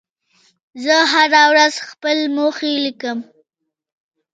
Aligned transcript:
زه 0.83 0.95
هره 1.13 1.43
ورځ 1.51 1.73
خپل 1.89 2.17
موخې 2.35 2.71
لیکم. 2.85 3.17